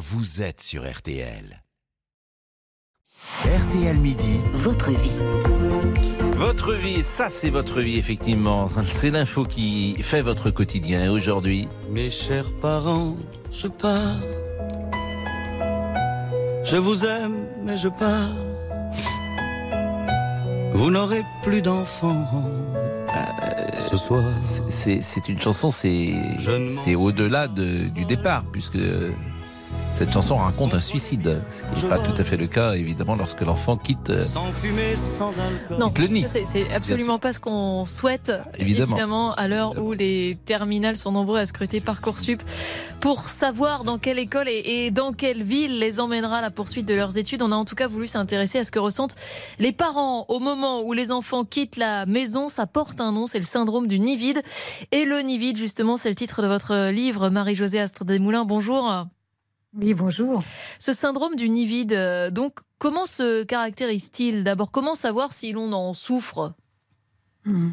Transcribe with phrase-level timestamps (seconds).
[0.00, 1.62] vous êtes sur RTL.
[3.44, 4.40] RTL Midi.
[4.54, 5.20] Votre vie.
[6.36, 8.68] Votre vie, ça c'est votre vie effectivement.
[8.90, 11.04] C'est l'info qui fait votre quotidien.
[11.04, 13.14] Et aujourd'hui, Mes chers parents,
[13.52, 14.16] je pars.
[16.64, 18.34] Je vous aime, mais je pars.
[20.72, 22.26] Vous n'aurez plus d'enfants.
[23.90, 24.22] Ce soir.
[24.70, 28.78] c'est une chanson, c'est au-delà de- du départ puisque
[30.00, 31.42] cette chanson raconte un suicide.
[31.50, 34.08] Ce qui n'est pas tout à fait le cas évidemment lorsque l'enfant quitte.
[34.08, 35.76] euh, Sans fumée, sans alcool.
[35.78, 36.24] Non, le nid.
[36.26, 38.32] c'est- absolument pas ce qu'on souhaite.
[38.56, 39.34] Évidemment.
[39.34, 42.42] à l'heure où les terminales sont nombreux à scruter Parcoursup
[43.00, 46.88] pour savoir dans quelle école et, et dans quelle ville les emmènera à la poursuite
[46.88, 47.42] de leurs études.
[47.42, 49.16] On a en tout cas voulu s'intéresser à ce que ressentent
[49.58, 52.48] les parents au moment où les enfants quittent la maison.
[52.48, 54.40] Ça porte un nom, c'est le syndrome du nid vide.
[54.92, 58.46] Et le nid vide, justement, c'est le titre de votre livre, Marie-Josée Astre-Desmoulins.
[58.46, 59.06] Bonjour.
[59.78, 60.42] Oui, bonjour.
[60.80, 64.42] Ce syndrome du nid vide, euh, donc, comment se caractérise-t-il?
[64.42, 66.54] D'abord, comment savoir si l'on en souffre?
[67.44, 67.70] Hmm.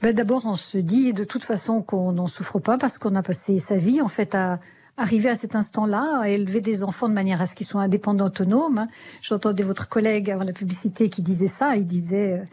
[0.00, 3.22] Ben, D'abord, on se dit de toute façon qu'on n'en souffre pas parce qu'on a
[3.22, 4.58] passé sa vie en fait à
[4.96, 8.26] arriver à cet instant-là, à élever des enfants de manière à ce qu'ils soient indépendants,
[8.26, 8.86] autonomes.
[9.20, 11.76] J'entendais votre collègue avant la publicité qui disait ça.
[11.76, 12.44] Il disait, euh,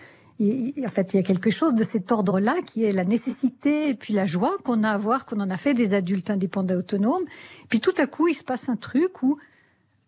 [0.41, 3.93] en fait, il y a quelque chose de cet ordre-là qui est la nécessité et
[3.93, 7.25] puis la joie qu'on a à voir qu'on en a fait des adultes indépendants, autonomes.
[7.69, 9.37] Puis tout à coup, il se passe un truc où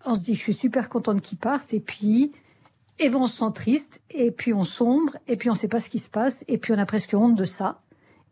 [0.06, 2.32] on se dit, je suis super contente qu'ils partent et puis
[3.00, 5.68] et ben on se sent triste, et puis on sombre, et puis on ne sait
[5.68, 7.80] pas ce qui se passe, et puis on a presque honte de ça.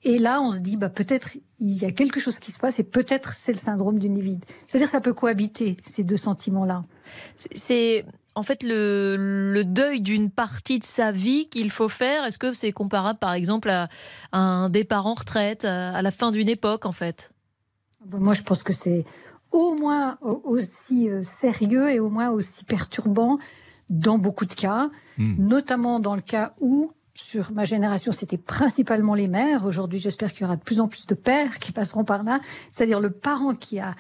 [0.04, 2.80] Et là, on se dit, bah peut-être il y a quelque chose qui se passe,
[2.80, 4.46] et peut-être c'est le syndrome du nid vide.
[4.68, 6.84] C'est-à-dire ça peut cohabiter ces deux sentiments-là.
[7.56, 9.16] C'est en fait le,
[9.54, 12.26] le deuil d'une partie de sa vie qu'il faut faire.
[12.26, 13.90] Est-ce que c'est comparable, par exemple, à,
[14.32, 17.32] à un départ en retraite, à, à la fin d'une époque, en fait?
[18.10, 19.04] Moi, je pense que c'est
[19.52, 23.38] au moins au- aussi euh, sérieux et au moins aussi perturbant
[23.90, 25.36] dans beaucoup de cas, Hmm.
[25.38, 29.66] notamment dans le cas où sur ma génération, c'était principalement les mères.
[29.66, 32.40] Aujourd'hui, j'espère qu'il y aura de plus en plus de pères qui passeront par là.
[32.72, 33.94] C'est-à-dire le parent qui a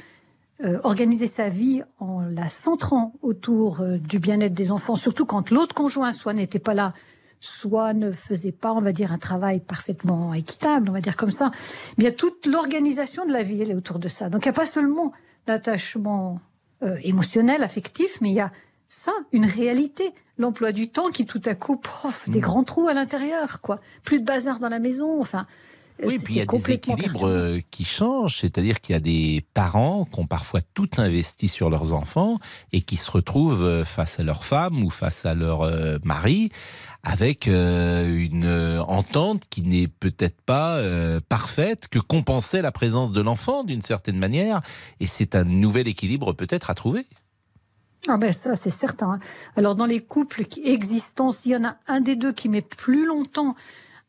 [0.64, 5.50] euh, organisé sa vie en la centrant autour euh, du bien-être des enfants, surtout quand
[5.50, 6.94] l'autre conjoint soit n'était pas là,
[7.40, 11.32] soit ne faisait pas, on va dire, un travail parfaitement équitable, on va dire comme
[11.32, 11.52] ça.
[11.54, 14.30] Eh Bien toute l'organisation de la vie, elle est autour de ça.
[14.30, 15.12] Donc il n'y a pas seulement
[15.48, 16.40] l'attachement
[16.84, 18.52] euh, émotionnel, affectif, mais il y a
[18.88, 22.94] ça, une réalité, l'emploi du temps qui tout à coup, prof, des grands trous à
[22.94, 23.80] l'intérieur, quoi.
[24.04, 25.48] Plus de bazar dans la maison, enfin.
[26.04, 27.28] Oui, puis il y a des équilibres perturbant.
[27.28, 31.70] euh, qui changent, c'est-à-dire qu'il y a des parents qui ont parfois tout investi sur
[31.70, 32.40] leurs enfants
[32.72, 36.52] et qui se retrouvent euh, face à leur femme ou face à leur euh, mari
[37.04, 38.46] avec une
[38.88, 40.80] entente qui n'est peut-être pas
[41.30, 44.62] parfaite, que compensait la présence de l'enfant d'une certaine manière,
[45.00, 47.08] et c'est un nouvel équilibre peut-être à trouver.
[48.08, 49.18] Ah ben ça c'est certain.
[49.56, 52.62] Alors dans les couples qui existants, s'il y en a un des deux qui met
[52.62, 53.56] plus longtemps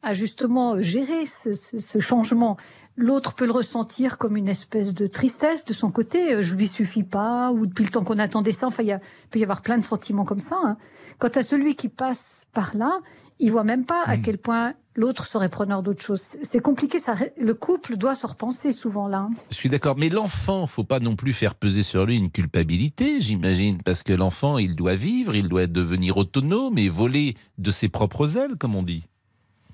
[0.03, 2.57] à justement gérer ce, ce- ce changement,
[2.97, 6.35] l'autre peut le ressentir comme une espèce de tristesse de son côté.
[6.35, 8.67] euh, Je lui suffis pas ou depuis le temps qu'on attendait ça.
[8.67, 8.99] Enfin, il y a-
[9.31, 10.57] peut y avoir plein de sentiments comme ça.
[10.65, 10.77] hein.
[11.19, 12.99] Quant à celui qui passe par là,
[13.39, 16.21] il voit même pas à quel point l'autre serait preneur d'autre chose.
[16.43, 16.99] C'est compliqué.
[16.99, 19.19] Ça, le couple doit se repenser souvent là.
[19.19, 19.31] hein.
[19.51, 23.21] Je suis d'accord, mais l'enfant, faut pas non plus faire peser sur lui une culpabilité,
[23.21, 27.89] j'imagine, parce que l'enfant, il doit vivre, il doit devenir autonome et voler de ses
[27.89, 29.05] propres ailes, comme on dit.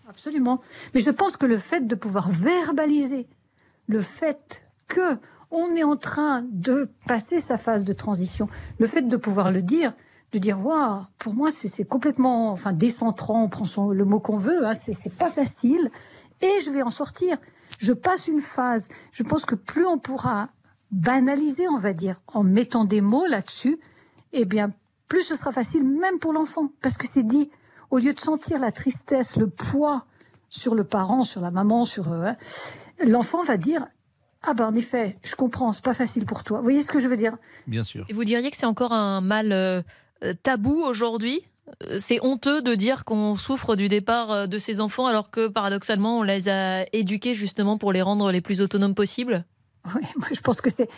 [0.08, 0.60] Absolument.
[0.94, 3.28] Mais je pense que le fait de pouvoir verbaliser
[3.88, 5.18] le fait que
[5.50, 8.48] on est en train de passer sa phase de transition,
[8.78, 9.92] le fait de pouvoir le dire,
[10.32, 14.38] de dire waouh, pour moi c'est complètement, enfin décentrant, on prend son, le mot qu'on
[14.38, 15.90] veut, hein, c'est pas facile,
[16.40, 17.38] et je vais en sortir.
[17.78, 18.88] Je passe une phase.
[19.12, 20.48] Je pense que plus on pourra
[20.90, 23.78] banaliser, on va dire, en mettant des mots là-dessus,
[24.32, 24.70] eh bien
[25.06, 27.50] plus ce sera facile, même pour l'enfant, parce que c'est dit.
[27.90, 30.04] Au lieu de sentir la tristesse, le poids
[30.50, 32.36] sur le parent, sur la maman, sur euh, hein,
[33.06, 33.86] l'enfant va dire
[34.42, 36.58] ah ben en effet, je comprends, c'est pas facile pour toi.
[36.58, 37.36] Vous voyez ce que je veux dire?
[37.66, 38.06] Bien sûr.
[38.08, 39.82] Et vous diriez que c'est encore un mal euh,
[40.24, 41.42] euh, tabou aujourd'hui?
[41.98, 46.22] C'est honteux de dire qu'on souffre du départ de ses enfants alors que paradoxalement on
[46.22, 49.44] les a éduqués justement pour les rendre les plus autonomes possibles?
[50.16, 50.88] Moi je pense que c'est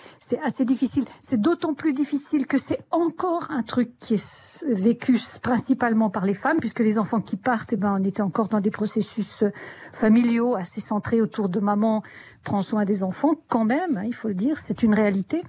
[0.43, 1.05] assez difficile.
[1.23, 6.35] C'est d'autant plus difficile que c'est encore un truc qui est vécu principalement par les
[6.35, 9.51] femmes, puisque les enfants qui partent, eh ben, on était encore dans des processus euh,
[9.93, 12.03] familiaux assez centrés autour de maman
[12.45, 13.35] prend soin des enfants.
[13.49, 15.43] Quand même, hein, il faut le dire, c'est une réalité.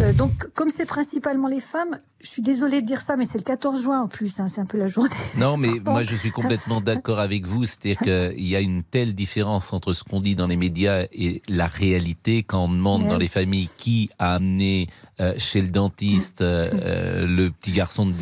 [0.00, 3.38] Euh, donc, comme c'est principalement les femmes, je suis désolée de dire ça, mais c'est
[3.38, 5.10] le 14 juin en plus, hein, c'est un peu la journée.
[5.38, 9.14] Non, mais moi je suis complètement d'accord avec vous, c'est-à-dire qu'il y a une telle
[9.14, 13.18] différence entre ce qu'on dit dans les médias et la réalité quand on demande dans
[13.18, 14.88] les familles qui a amené
[15.20, 18.12] euh, chez le dentiste euh, le petit garçon de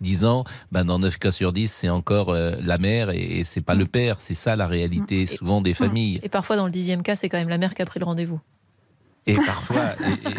[0.00, 3.74] 10 ans, ben dans 9 cas sur 10, c'est encore la mère et, c'est pas
[3.74, 6.20] le père, c'est ça la réalité souvent des familles.
[6.22, 8.04] Et parfois dans le dixième cas, c'est quand même la mère qui a pris le
[8.04, 8.40] rendez-vous.
[9.28, 9.92] Et parfois,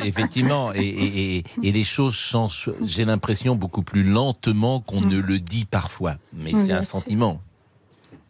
[0.03, 6.15] effectivement, et, les choses changent, j'ai l'impression, beaucoup plus lentement qu'on ne le dit parfois.
[6.33, 7.39] Mais c'est un sentiment.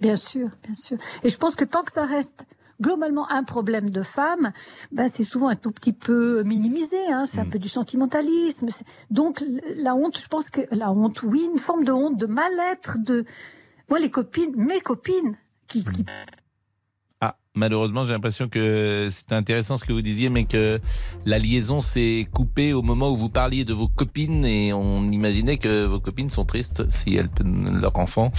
[0.02, 0.98] Bien sûr, bien sûr.
[1.24, 2.46] Et je pense que tant que ça reste
[2.82, 4.52] globalement un problème de femme,
[4.92, 6.98] ben c'est souvent un tout petit peu minimisé.
[7.12, 7.50] Hein, c'est un mm.
[7.50, 8.68] peu du sentimentalisme.
[9.12, 9.44] Donc
[9.76, 13.26] la honte, je pense que la honte, oui, une forme de honte, de mal-être, de
[13.90, 15.36] moi les copines, mes copines,
[15.68, 16.06] qui, qui
[17.60, 20.80] malheureusement, j'ai l'impression que c'était intéressant ce que vous disiez, mais que
[21.26, 25.58] la liaison s'est coupée au moment où vous parliez de vos copines et on imaginait
[25.58, 27.30] que vos copines sont tristes si elles,
[27.72, 28.32] leur enfant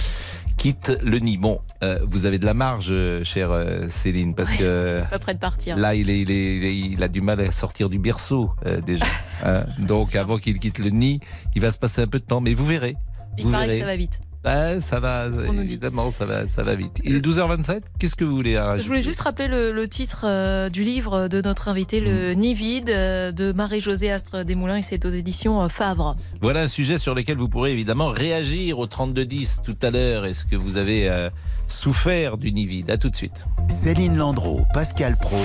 [0.57, 1.37] quitte le nid.
[1.37, 5.39] Bon, euh, vous avez de la marge, chère euh, Céline, parce que pas près de
[5.39, 5.77] partir.
[5.77, 9.05] Là, il, est, il, a du mal à sortir du berceau euh, déjà.
[9.43, 9.63] Hein.
[9.79, 11.19] Donc, avant qu'il quitte le nid,
[11.55, 12.95] il va se passer un peu de temps, mais vous verrez.
[13.37, 14.21] Il paraît que ça va vite.
[14.43, 15.27] Bah, ça va,
[15.61, 16.99] évidemment, ça va, ça va vite.
[17.03, 17.81] Il est 12h27.
[17.99, 21.67] Qu'est-ce que vous voulez Je voulais juste rappeler le, titre euh, du livre de notre
[21.67, 22.39] invité, Le mm.
[22.39, 26.15] Nid vide, euh, de Marie-Josée Astre Desmoulins, et c'est aux éditions euh, Favre.
[26.41, 30.25] Voilà un sujet sur lequel vous pourrez évidemment réagir au 3210 tout à l'heure.
[30.25, 31.29] Est-ce que vous avez
[31.67, 32.89] souffert du nid vide?
[32.89, 33.45] À tout de suite.
[33.67, 35.37] Céline Landreau, Pascal Pro.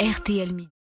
[0.00, 0.75] RTL Midi.